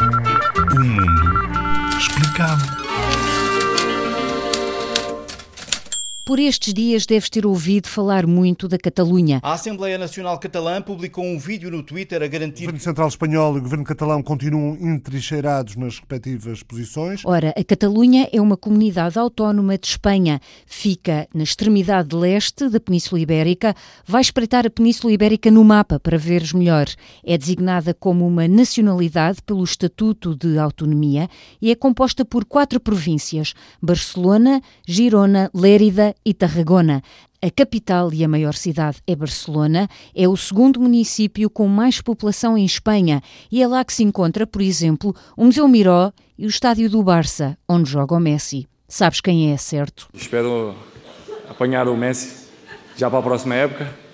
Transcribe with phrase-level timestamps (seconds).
[0.00, 2.87] O mundo explicado.
[6.28, 9.40] Por estes dias deves ter ouvido falar muito da Catalunha.
[9.42, 13.56] A Assembleia Nacional Catalã publicou um vídeo no Twitter a O garantir Governo Central Espanhol
[13.56, 17.22] e o Governo Catalão continuam entrincheirados nas respectivas posições.
[17.24, 20.38] Ora, a Catalunha é uma comunidade autónoma de Espanha.
[20.66, 23.74] Fica na extremidade leste da Península Ibérica.
[24.06, 26.88] Vai espreitar a Península Ibérica no mapa para veres melhor.
[27.24, 31.26] É designada como uma nacionalidade pelo Estatuto de Autonomia
[31.58, 37.02] e é composta por quatro províncias: Barcelona, Girona, Lérida e Tarragona.
[37.40, 42.58] A capital e a maior cidade é Barcelona, é o segundo município com mais população
[42.58, 46.48] em Espanha e é lá que se encontra, por exemplo, o Museu Miró e o
[46.48, 48.66] estádio do Barça, onde joga o Messi.
[48.88, 50.08] Sabes quem é, certo?
[50.12, 50.74] Espero
[51.48, 52.48] apanhar o Messi
[52.96, 54.07] já para a próxima época